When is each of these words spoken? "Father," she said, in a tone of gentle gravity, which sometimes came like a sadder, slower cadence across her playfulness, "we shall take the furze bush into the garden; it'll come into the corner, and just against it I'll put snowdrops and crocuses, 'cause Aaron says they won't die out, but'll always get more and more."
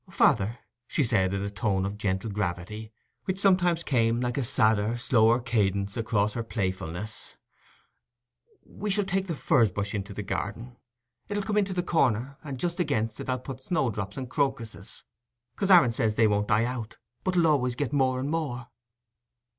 "Father," 0.09 0.57
she 0.87 1.03
said, 1.03 1.31
in 1.31 1.43
a 1.43 1.49
tone 1.51 1.85
of 1.85 1.95
gentle 1.95 2.31
gravity, 2.31 2.91
which 3.25 3.37
sometimes 3.37 3.83
came 3.83 4.19
like 4.19 4.35
a 4.35 4.43
sadder, 4.43 4.97
slower 4.97 5.39
cadence 5.39 5.95
across 5.95 6.33
her 6.33 6.41
playfulness, 6.41 7.35
"we 8.65 8.89
shall 8.89 9.05
take 9.05 9.27
the 9.27 9.35
furze 9.35 9.69
bush 9.69 9.93
into 9.93 10.11
the 10.11 10.23
garden; 10.23 10.75
it'll 11.27 11.43
come 11.43 11.55
into 11.59 11.71
the 11.75 11.83
corner, 11.83 12.39
and 12.43 12.59
just 12.59 12.79
against 12.79 13.19
it 13.19 13.29
I'll 13.29 13.37
put 13.37 13.61
snowdrops 13.61 14.17
and 14.17 14.27
crocuses, 14.27 15.03
'cause 15.55 15.69
Aaron 15.69 15.91
says 15.91 16.15
they 16.15 16.25
won't 16.25 16.47
die 16.47 16.65
out, 16.65 16.97
but'll 17.23 17.45
always 17.45 17.75
get 17.75 17.93
more 17.93 18.19
and 18.19 18.31
more." 18.31 18.69